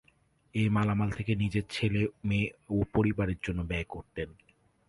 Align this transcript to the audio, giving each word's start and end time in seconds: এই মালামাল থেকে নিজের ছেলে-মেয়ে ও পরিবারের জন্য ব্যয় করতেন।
এই 0.55 0.69
মালামাল 0.69 1.09
থেকে 1.09 1.31
নিজের 1.35 1.63
ছেলে-মেয়ে 1.69 2.47
ও 2.69 2.77
পরিবারের 2.93 3.39
জন্য 3.43 3.59
ব্যয় 3.61 3.87
করতেন। 3.89 4.29